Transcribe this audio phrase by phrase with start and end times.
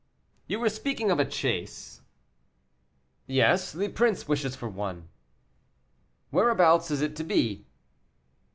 [0.47, 2.01] "You were speaking of a chase."
[3.27, 5.09] "Yes, the prince wishes for one."
[6.31, 7.67] "Whereabouts is it to be?"